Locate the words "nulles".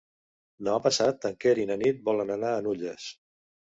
2.69-3.11